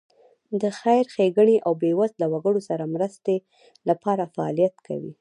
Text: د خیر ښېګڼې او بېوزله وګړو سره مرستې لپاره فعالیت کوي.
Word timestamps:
د 0.61 0.63
خیر 0.79 1.03
ښېګڼې 1.13 1.57
او 1.65 1.71
بېوزله 1.81 2.25
وګړو 2.29 2.61
سره 2.69 2.91
مرستې 2.95 3.35
لپاره 3.89 4.31
فعالیت 4.33 4.75
کوي. 4.87 5.09